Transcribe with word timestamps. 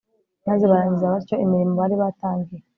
maze 0.47 0.63
barangiza 0.71 1.13
batyo 1.13 1.35
imirimo 1.45 1.73
bari 1.81 1.95
batangiye 2.01 2.61